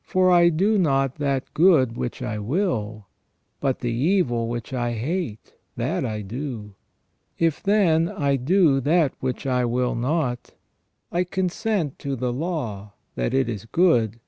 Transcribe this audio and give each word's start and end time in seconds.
For 0.00 0.30
I 0.30 0.48
do 0.48 0.78
not 0.78 1.16
that 1.16 1.52
good 1.52 1.98
which 1.98 2.22
I 2.22 2.38
will, 2.38 3.08
but 3.60 3.80
the 3.80 3.92
evil 3.92 4.48
which 4.48 4.72
1 4.72 4.94
hate 4.94 5.52
that 5.76 6.02
I 6.02 6.22
do. 6.22 6.72
If, 7.38 7.62
then, 7.62 8.08
I 8.08 8.36
do 8.36 8.80
that 8.80 9.12
which 9.20 9.46
I 9.46 9.66
will 9.66 9.94
not, 9.94 10.54
I 11.12 11.24
consent 11.24 11.98
to 11.98 12.16
the 12.16 12.32
law, 12.32 12.94
that 13.16 13.34
it 13.34 13.50
is 13.50 13.66
good. 13.66 14.18